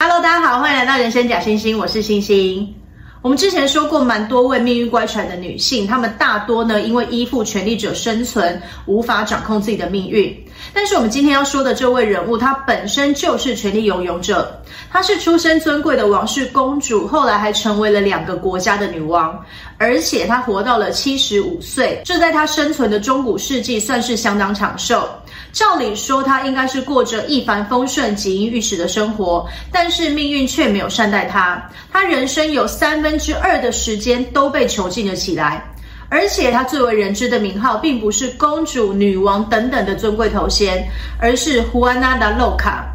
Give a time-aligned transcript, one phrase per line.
[0.00, 2.72] Hello，大家好，欢迎来到人生假星星，我是星星。
[3.20, 10.32] 我们之前说过，蛮多位命运乖舛的女性，她们大多呢因为依附权力者生存，无法掌控自己的命运。
[10.72, 19.36] 但是我们今天要说的这位人物，她本身就是权力拥有者，她是出身尊贵的王室公主，后来还成为了两个国家的女王，
[19.78, 25.08] 而且她活到了七十五岁，这在她生存的中古世纪算是相当长寿。
[25.52, 31.62] 照理说，她应该是过着一帆风顺、锦衣玉食的生活，但是命运却没有善待她。
[31.92, 35.64] 她人生有三分之二的时间都被囚禁了起来，
[36.08, 40.86] 而且她最为人知的名号，并不是公主、女王等等的尊贵头衔，
[41.18, 42.86] 而是胡安娜·达·洛卡。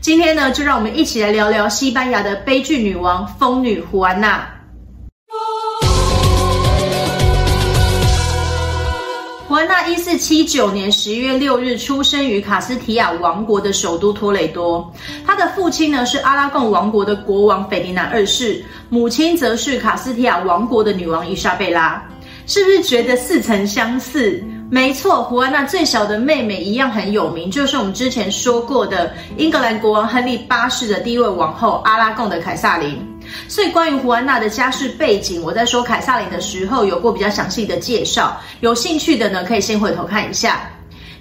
[0.00, 4.46] 今天呢，就让我们一起来聊聊西班牙的悲剧女王——疯女胡安娜。
[9.56, 14.92] 胡安娜一四七九年十一月六日出生于卡斯提亚王国的首都托雷多。
[15.24, 22.06] 她的父亲呢是阿拉贡王国的国王斐迪南二世，母亲则是卡斯提亚王国的女王伊莎贝拉。
[22.46, 24.44] 是不是觉得似曾相似？
[24.70, 33.02] 没错，胡安娜最小的妹妹一样很有名，就是我们之前说过的英格兰国王亨利八世的第一位王后阿拉贡的凯萨琳。
[33.48, 38.40] 所以，关于胡安娜的家世背景，我在说凯撒琳的时候有过比较详细的介绍。
[38.60, 40.70] 有兴趣的呢，可以先回头看一下。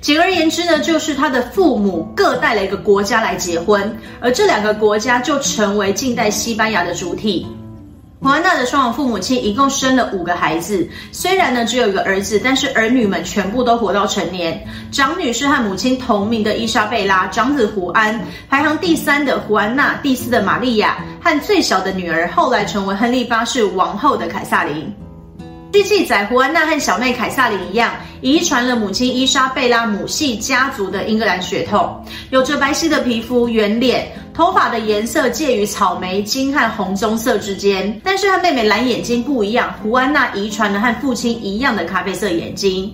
[0.02, 7.48] 简而言之呢，就是他的父母各带了一个国家来结婚，而这两个国家就成为近代西班牙的主体。
[8.26, 14.60] 胡安娜的双亡父母亲一共生了五个孩子，虽然呢只有一个儿子，但是儿女们全部都活到成年。
[14.92, 24.92] 长女是和母亲同名的伊莎贝拉，长子胡安，排行第三的胡安娜，第四的玛丽亚，和最小的女儿后来成为亨利八世王后的凯萨琳。
[25.72, 38.02] 据记载，胡安娜和小妹凯萨琳一样，遗传了母亲伊莎贝拉母系家族的英格兰血统，有着白皙的皮肤、圆脸，头发的颜色介于草莓金和红棕色之间。
[38.04, 42.94] 但是和妹妹蓝眼睛不一样，胡安娜遗传了和父亲一样的咖啡色眼睛。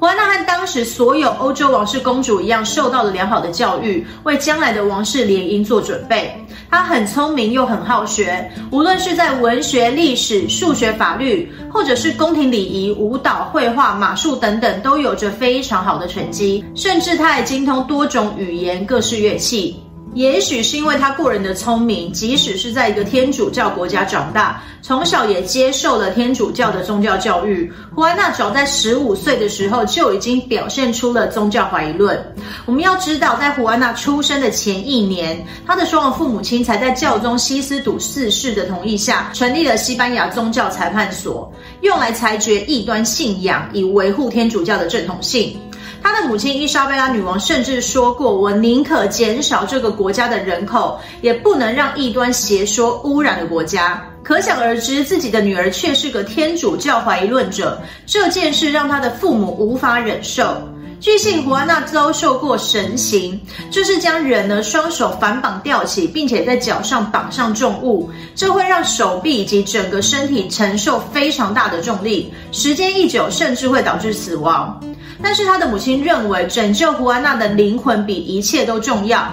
[0.00, 6.32] 胡安娜和当时所有欧洲王室公主一样，受到了良好的教育，为将来的王室联姻做准备。
[6.70, 16.64] 她很聪明又很好学，无论是在文学、历史、数学、法律，或者是宫廷礼仪、舞蹈、绘画、马术等等，都有着非常好的成绩。
[16.74, 19.76] 甚至她还精通多种语言、各式乐器。
[20.14, 27.70] 也许是因为他过人的聪明，即使是在一个天主教国家长大，从小也接受了天主教的宗教教育。
[27.94, 32.20] 胡安娜早在十五岁的时候就已经表现出了宗教怀疑论。
[32.66, 41.52] 我们要知道，在胡安娜出生的前一年，她的双亡父母亲才在教宗西斯笃四世的同意下，成立了西班牙宗教裁判所，
[41.82, 45.56] 用来裁决异端信仰，以维护天主教的正统性。
[46.02, 60.56] 他的母亲伊莎贝拉女王甚至说过：“我宁可减少这个国家的人口，也不能让异端邪说污染了国家。”可想而知，自己的女儿却是个天主教怀疑论者，这件事让他的父母无法忍受。
[61.00, 74.78] 据信，胡安娜遭受过神刑，就是将人呢双手反绑吊起，并且在脚上绑上重物，这会让手臂以及整个身体承受非常大的重力，时间一久，甚至会导致死亡。
[75.22, 79.26] 但是他的母亲认为，拯救胡安娜的灵魂比一切都重要。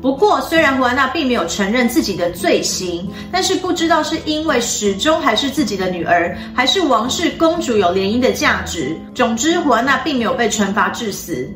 [0.00, 8.96] 不过，虽然胡安娜并没有承认自己的罪行，但是不知道是因为始终还是自己的女儿，还是王室公主有联姻的价值。
[9.14, 11.50] 总之，胡安娜并没有被惩罚致死。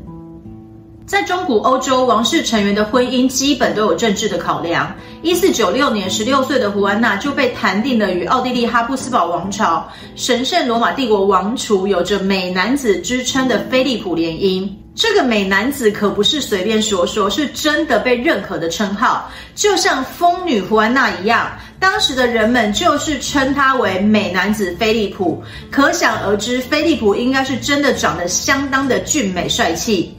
[1.10, 4.94] 在中古欧洲，王室成员的婚姻基本都有政治的考量。
[5.22, 14.70] 一四九六年，十六岁的胡安娜就被谈定了与奥地利哈布斯堡王朝、神圣罗马帝国王储有着美男子之称的菲利普联姻。
[14.94, 21.50] 这个美男子可不是随便说说，是真的被认可的称号，就像疯女胡安娜一样，
[21.80, 25.42] 当时的人们就是称他为美男子菲利普。
[25.72, 30.14] 可想而知，菲利普应该是真的长得相当的俊美帅气。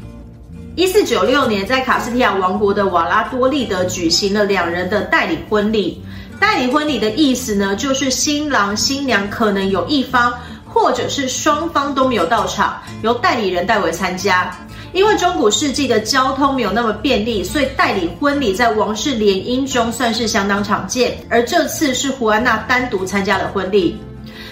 [0.81, 6.03] 一四九六年，在卡斯提亚王国的瓦拉多利德举行了两人的代理婚礼。
[6.39, 10.33] 代理婚礼的意思呢，就是新郎新娘可能有一方，
[10.67, 14.51] 或者是双方都没有到场，由代理人代为参加。
[14.91, 21.16] 因为中古世纪的交通没有那么便利，所以代理婚礼在王室联姻中算是相当常见。
[21.29, 24.01] 而这次是胡安娜单独参加了婚礼。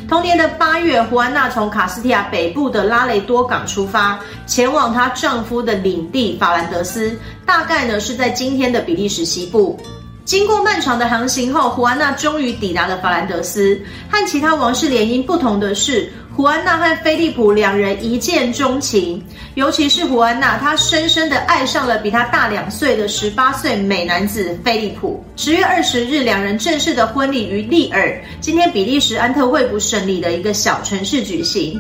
[0.09, 7.15] 同年的八月，胡安娜从卡斯蒂亚北部的拉雷多港出发，前往她丈夫的领地法兰德斯，
[7.45, 9.79] 大概呢是在今天的比利时西部。
[10.25, 13.79] 经过漫长的航行后，胡安娜终于抵达了法兰德斯。
[14.09, 19.21] 和其他王室联姻不同的是，胡安娜和菲利普两人一见钟情，
[19.55, 25.21] 尤其是胡安娜，她深深的爱上了比她大两岁的十八岁美男子菲利普。
[25.35, 31.77] 十月二十日，两人正式的婚礼于利尔（今天比利时安特卫普省里的一个小城市）举行。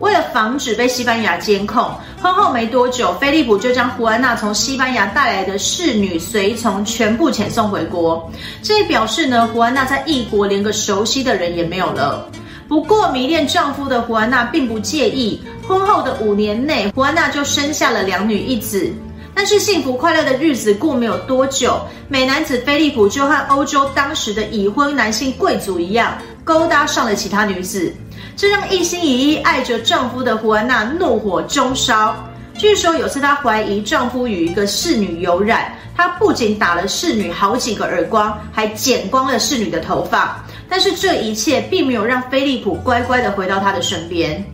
[0.00, 1.90] 为了防止被西班牙监控，
[2.20, 8.30] 婚后没多久，菲利普就将胡安娜从西班牙带来的侍女随从全部遣送回国。
[8.62, 12.30] 这也表示呢，胡安娜在异国连个熟悉的人也没有了。
[12.70, 15.42] 不过，迷恋丈夫的胡安娜并不介意。
[15.66, 18.88] 婚后的五年内，胡安娜就生下了两女一子。
[19.34, 27.92] 但是，幸福快乐的日子过没有多久，美男子菲利普就和欧洲当时的已婚男性贵族一样，勾搭上了其他女子。
[28.36, 32.14] 这让一心一意爱着丈夫的胡安娜怒火中烧。
[32.56, 40.44] 据说有次她怀疑丈夫与一个侍女有染，他不仅打了侍女好几个耳光，还剪光了侍女的头发。
[40.68, 44.44] 但是这一切并没有让菲利普乖乖的回到她的身边。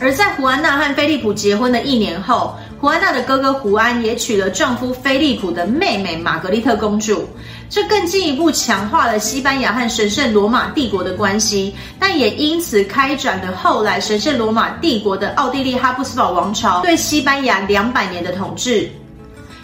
[0.00, 7.28] 而在胡安娜和菲利普结婚的一年后，胡安娜的哥哥胡安也娶了丈夫菲利普的妹妹玛格丽特公主。
[7.70, 18.90] 这更进一步强化了西班牙和神圣罗马帝国的关系，但也因此开展了后来神圣罗马帝国的奥地利哈布斯堡王朝对西班牙两百年的统治。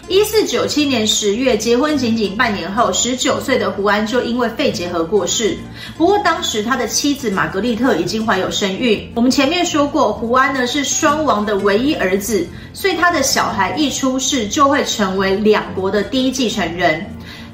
[0.09, 5.55] 一四九七年十月，结婚仅仅半年后，十九岁的胡安就因为肺结核过世。
[5.99, 9.07] 不过当时他的妻子玛格丽特已经怀有身孕。
[9.13, 17.05] 我们前面说过，胡安呢是双王的唯一儿子，所以他的小孩一出世就会成为两国的第一继承人。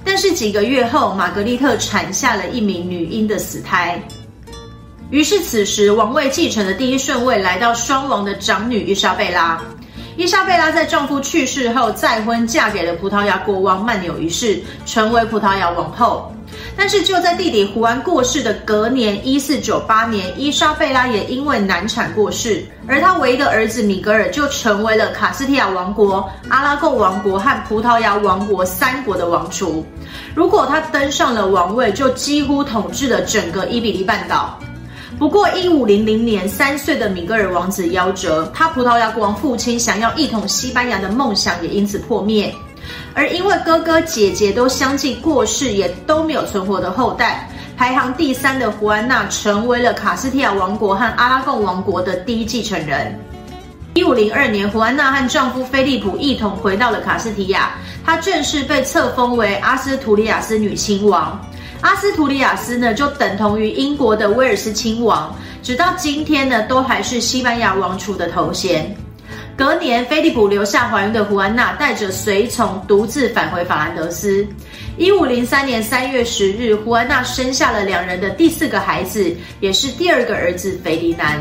[0.06, 4.02] 但是几个月后，玛格丽特产下了一名女婴的死胎。
[5.12, 9.62] 于是此时王位继承的第一顺位来到双王的长女伊莎贝拉。
[10.18, 16.32] 伊莎贝拉在丈夫去世后再婚，嫁给了葡萄牙国王曼纽一世，成为葡萄牙王后。
[16.78, 29.86] 但是就在弟弟胡安过世的隔年，一四九八年，伊莎贝拉也因为难产过世，而她唯一的儿子米格尔就成为了卡斯提亚王国、阿拉贡王国和葡萄牙王国三国的王储。
[30.34, 34.58] 如果他登上了王位，就几乎统治了整个伊比利半岛。
[35.18, 42.54] 不过，一五零零年，三岁的米格尔王子夭折，他葡萄牙国王父亲想要一统西班牙的梦想也因此破灭。
[43.14, 53.18] 而因为哥哥姐姐都相继过世，也都没有存活的后代，排行第三的胡安娜成为了卡斯提亚王国和阿拉贡王国的第一继承人。
[53.94, 57.72] 一五零二年，胡安娜和丈夫菲利普一同回到了卡斯提亚，
[58.06, 61.40] 她正式被册封为阿斯图里亚斯女亲王。
[61.86, 68.92] 阿斯图里亚斯呢，就等同于英国的威尔斯亲王，直到今天呢，都还是西班牙王储的头衔。
[69.56, 74.44] 隔年，菲利普留下怀孕的胡安娜，带着随从独自返回法兰德斯。
[74.98, 81.40] 一五零三年三月十日，胡安娜生下了两人的第四个孩子，也是第二个儿子菲迪南。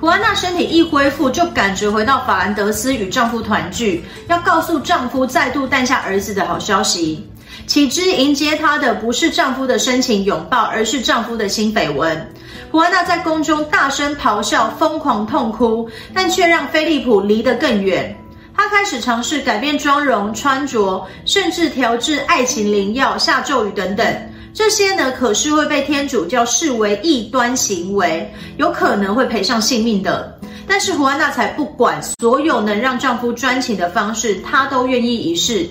[0.00, 7.28] 胡安娜身体一恢复，就赶着回到法兰德斯与丈夫团聚，要告诉丈夫再度诞下儿子的好消息。
[7.66, 12.32] 岂知迎接她的不是丈夫的深情拥抱，而是丈夫的新绯闻。
[12.70, 18.14] 胡安娜在宫中大声咆哮，疯狂痛哭，但却让菲利普离得更远。
[18.56, 24.06] 她开始尝试改变妆容、穿着，甚至调制爱情灵药、下咒语等等。
[24.54, 30.38] 这些呢，可是会被天主教视为异端行为，有可能会赔上性命的。
[30.66, 35.68] 但是胡安娜才不管，所有能让丈夫专情的方式，她都愿意一试。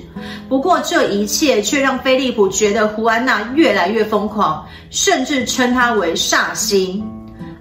[0.50, 7.02] 不过这一切却让菲利普觉得胡安娜越来越疯狂，甚至称她为煞星。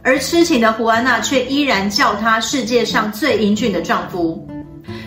[0.02, 4.45] 而痴情的胡安娜却依然叫他世界上最英俊的丈夫。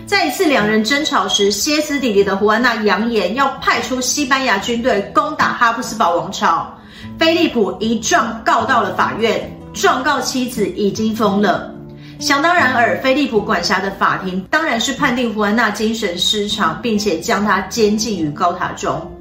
[0.05, 6.71] 在一次两人争吵时，歇斯底里的胡安娜扬言要派出西班牙军队攻打哈布斯堡王朝。
[7.17, 11.73] 菲利普一状告到了法院，状告妻子已经疯了。
[12.19, 19.11] 想当然尔，菲利普管辖的法庭当然是判定胡安娜精神失常，并且将她监禁于高塔中。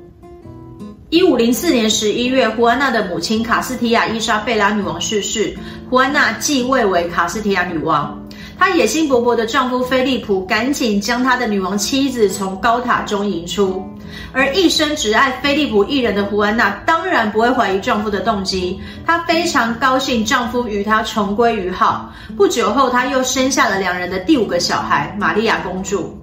[1.08, 5.56] 一五零四年十一月，胡安娜的母亲卡斯提亚伊莎贝拉女王逝世，
[5.88, 8.20] 胡安娜继位为卡斯提亚女王。
[8.58, 13.84] 她野心勃勃的丈夫菲利普赶紧将她的女王妻子从高塔中引出。
[14.32, 18.80] 而一生只爱菲利普一人的胡安娜，当然不会怀疑丈夫的动机。
[19.04, 22.12] 她非常高兴丈夫与她重归于好。
[22.36, 26.16] 不久后，她又生下了两人的第五个小孩——玛利亚公主。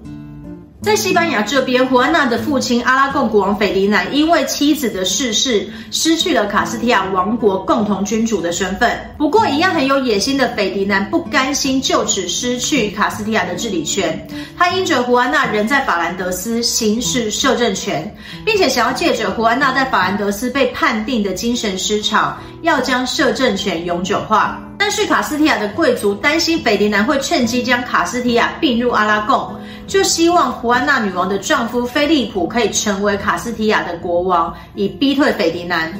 [0.81, 8.99] 在西班牙这边，胡安娜的父亲阿拉贡国王斐迪南因为妻子的逝世，失去了卡斯提亚王国共同君主的身份。
[9.15, 18.11] 不过，一样很有野心的斐迪南不甘心就此失去卡斯提亚的治理权，他因着胡安娜仍在法兰德斯行使摄政权，
[18.43, 24.59] 并且想要借着胡安娜在法兰德斯被判定的精神失常，要将摄政权永久化。
[24.79, 29.55] 但是卡斯提亚的贵族担心斐迪南会趁机将卡斯提亚并入阿拉贡。
[29.91, 35.91] 就希望胡安娜女王的丈夫菲利普可以成为卡斯提亚的国王，以逼退斐迪南。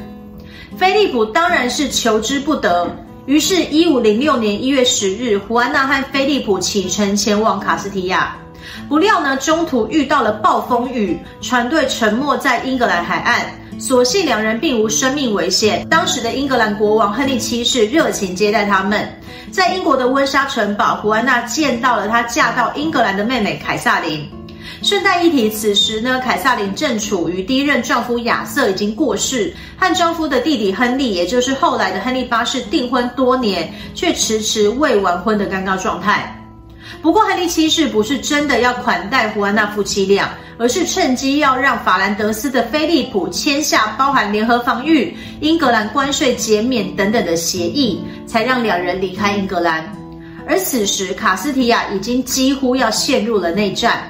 [0.78, 2.90] 菲利普当然是求之不得，
[3.26, 8.38] 于是，一五零六年一月十日，胡安娜和菲利普启程前往卡斯提亚。
[8.90, 13.46] 不料呢，中途遇到了暴风雨，船队沉没在英格兰海岸。
[13.80, 15.88] 所幸两人并无生命危险。
[15.90, 19.12] 当时的英格兰国王亨利七世热情接待他们。
[19.50, 24.30] 在英国的温莎城堡，胡安娜见到了她嫁到英格兰的妹妹凯萨琳。
[24.84, 36.36] 顺带一提，此时呢，凯萨琳正处于第一任丈夫亚瑟已经过世，和丈夫的弟弟亨利，也就是后来的亨利八世订婚多年，却迟迟未完婚的尴尬状态。
[37.00, 48.02] 不过，亨利七世不是真的要款待胡安娜夫妻俩，而是趁机要让法兰德斯的菲利普签下包含联合防御、英格兰关税减免等等的协议。
[48.28, 49.84] 才让两人离开英格兰，
[50.48, 54.08] 而此时卡斯提亚已经几乎要陷入了内战。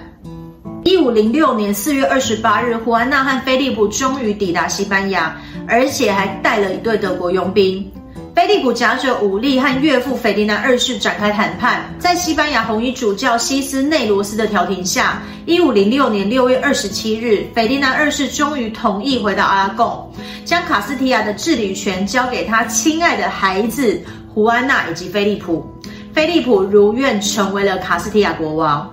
[0.83, 5.35] 一五零六年四月二十八日，胡安娜和菲利普终于抵达西班牙，
[5.67, 7.91] 而且还带了一队德国佣兵。
[8.33, 20.09] 菲利普夹着武力和岳父斐迪南二世展开谈判，在西班牙红衣主教西斯内罗斯的调停下，一五零六年六月二十七日，斐迪南二世终于同意回到阿拉贡。
[20.45, 24.01] 将卡斯提亚的治理权交给他亲爱的孩子
[24.33, 25.65] 胡安娜以及菲利普，
[26.13, 28.89] 菲利普如愿成为了卡斯提亚国王。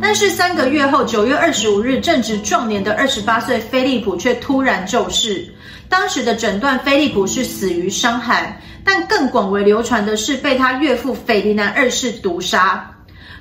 [0.00, 5.52] 但是三个月后，九月二十五日，正值壮年的二十八岁菲利普却突然骤逝。
[5.88, 12.90] 当时的诊断，菲利普是死于伤寒，但更广为流传的是被他岳父斐迪南二世毒杀。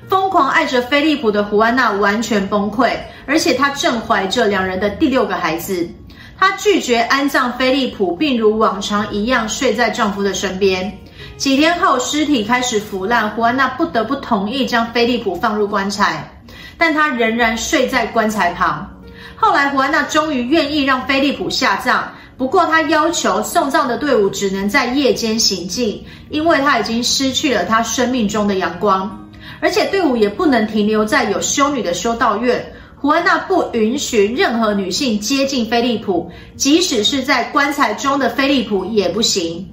[0.07, 2.91] 疯狂爱着菲利普的胡安娜完全崩溃，
[3.25, 5.89] 而且她正怀着两人的第六个孩子。
[6.37, 10.95] 她拒绝安葬菲利普，并如往常一样睡在丈夫的身边。
[11.37, 16.29] 几天后，尸体开始腐烂，胡安娜不得不同意将菲利普放入棺材，
[16.77, 18.87] 但她仍然睡在棺材旁。
[19.35, 29.29] 后来，胡安娜终于愿意让菲利普下葬，不过她要求送葬的队伍只能在夜间行进，因为她已经失去了她生命中的阳光，
[29.61, 32.65] 而且队伍也不能停留在有修女的修道院。
[32.97, 39.67] 胡安娜不允许任何女性接近菲利普，即使是在棺材中的菲利普也不行。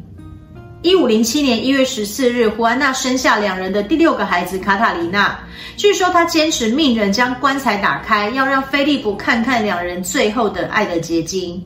[0.82, 5.38] 一五零七年一月十四日，胡安娜生下两人的第六个孩子卡塔琳娜。
[5.76, 11.62] 据说她坚持命人将棺材打开，要让菲利普看看两人最后的爱的结晶。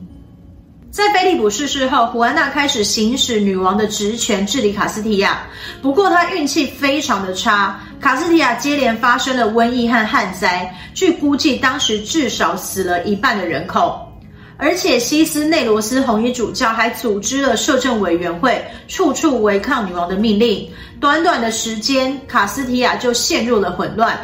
[0.97, 5.43] 在菲利普逝世后，胡安娜开始行使女王的职权，治理卡斯提亚。
[5.79, 14.11] 不过她运气非常的差，卡斯提亚接连发生了瘟疫和旱灾，据估计当时至少死了一半的人口。
[14.57, 20.67] 而且西斯内罗斯红衣主教还组织了摄政委员会，处处违抗女王的命令。
[20.99, 24.17] 短短的时间，卡斯提亚就陷入了混乱。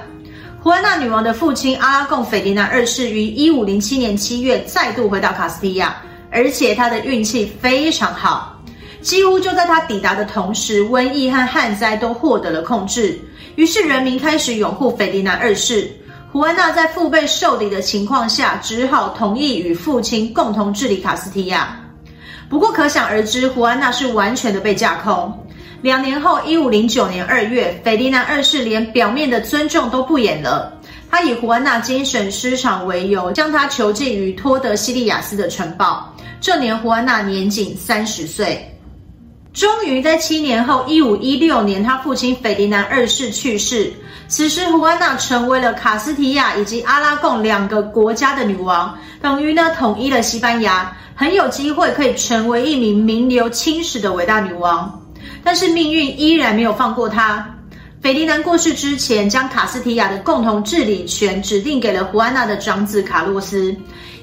[0.59, 5.95] 胡安娜女王的父亲阿拉贡斐迪南二世于一五零七年七月再度回到卡斯提亚。
[6.33, 8.59] 而且他的运气非常好，
[9.01, 13.19] 几乎就在他抵达的同时，瘟疫和旱灾都获得了控制。
[13.55, 15.89] 于是人民开始拥护斐迪南二世。
[16.31, 21.79] 胡安娜在腹背受敌的情况下，只好同意与父亲共同治理卡斯提亚。
[22.49, 25.31] 不过可想而知，胡安娜是完全的被架空。
[25.83, 30.73] 两年后，一五零九年二月，斐迪南二世连表面的尊重都不演了。
[31.13, 36.11] 他以胡安娜精神失常为由，将她囚禁于托德西利亚斯的城堡。
[36.41, 38.67] 这年胡安娜年仅三十岁。
[39.53, 43.93] 终于在七年后，一五一六年，他父亲斐迪南二世去世。
[44.27, 54.99] 此时，胡安娜成为了卡斯提亚以及阿拉贡两个国家的女王，等于呢统一了西班牙，很有机会可以成为一名名留青史的伟大女王。
[55.43, 57.52] 但是命运依然没有放过她。
[58.03, 63.73] 斐迪南过世之前，将卡斯提亚的共同治理权指定给了胡安娜的长子卡洛斯，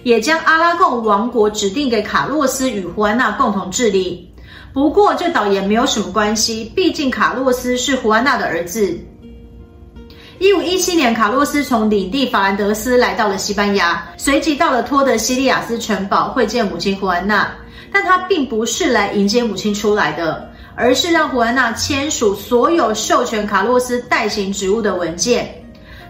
[0.03, 4.31] 也将阿拉贡王国指定给卡洛斯与胡安娜共同治理。
[4.75, 8.95] 不过这倒也没有什么关系，毕竟卡洛斯是胡安娜的儿子。
[10.39, 17.51] 一五一七年，卡洛斯从领地法兰德斯来到了西班牙，随即到了托德西利亚斯城堡会见母亲胡安娜，
[17.91, 20.50] 但他并不是来迎接母亲出来的。
[20.75, 25.55] 而是让胡安娜签署所有授权卡洛斯代行职务的文件。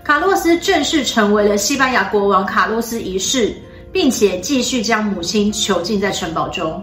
[0.03, 3.55] 卡洛斯正式成为了西班牙国王卡洛斯一世，
[3.93, 6.83] 并且继续将母亲囚禁在城堡中。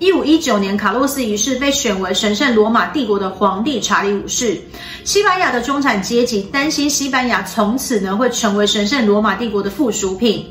[0.00, 4.56] 一五一九年，卡洛斯一世被选为神圣罗马帝国的皇帝查理五世。
[5.04, 10.46] 西班牙的中产阶级担心西班牙从此呢会成为神圣罗马帝国的附属品，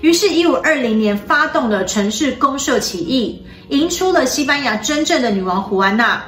[0.00, 6.22] 于是，一五二零年发动了城市公社起义，迎出了西班牙真正的女王胡安娜。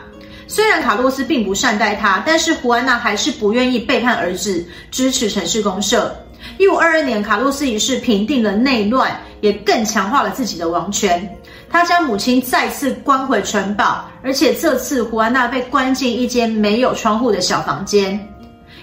[0.48, 6.12] 虽然卡洛斯并不善待她，但是胡安娜还是不愿意背叛儿子，支持城市公社。
[6.58, 11.36] 一五二二年，卡洛斯一世平定了内乱，也更强化了自己的王权。
[11.70, 18.18] 他将母亲再次关回城堡，而且这次胡安娜被关进一间没有窗户的小房间，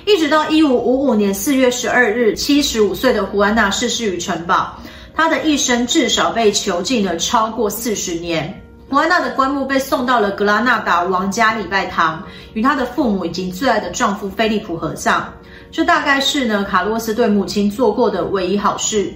[0.07, 4.73] 一直到一五五五年四月十二日，七十五岁的胡安娜逝世于城堡。
[5.13, 8.57] 她的一生至少被囚禁了超过四十年。
[8.87, 12.23] 胡安娜的棺木被送到了格拉纳达王家礼拜堂，
[12.53, 15.27] 与她的父母以及最爱的丈夫菲利普合葬。
[15.73, 19.13] 这大概是呢卡洛斯对母亲做过的唯一好事。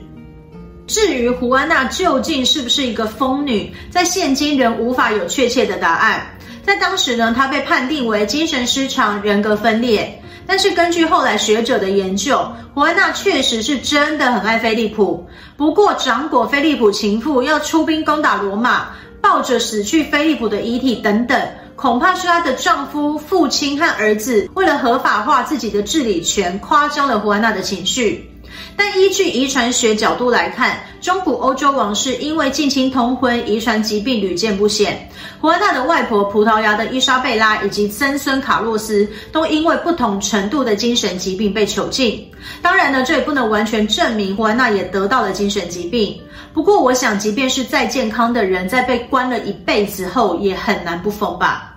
[0.87, 6.21] 至于胡安娜究竟是不是一个疯女，在现今仍无法有确切的答案。
[6.65, 10.20] 在当时呢，她被判定为精神失常、人格分裂。
[10.51, 15.25] 但是根据后来学者的研究，胡安娜确实是真的很爱菲利普。
[15.55, 18.89] 不过，掌果菲利普情妇要出兵攻打罗马，
[19.21, 21.41] 抱着死去菲利普的遗体等等，
[21.77, 28.29] 恐怕是她的丈夫、父亲和儿子为了合法化自己的治理权，夸张了胡安娜的情绪。
[28.75, 35.07] 但依据遗传学角度来看，中古欧洲王室因为近亲通婚，遗传疾病屡见不鲜。
[35.39, 42.27] 胡安娜的外婆葡萄牙的伊莎贝拉以及曾孙卡洛斯都因为不同程度的精神疾病被囚禁。
[42.61, 46.19] 当然呢，这也不能完全证明胡安娜也得到了精神疾病。
[46.53, 51.75] 不过，我想，即便是再健康的人，在被关了一辈子后，也很难不疯吧。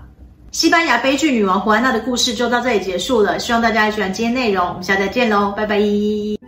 [0.50, 3.38] 西班牙悲剧女王胡安娜的故事就到这里结束了。
[3.38, 6.43] 希望大家喜欢今天内容，我们下次再见喽，拜拜。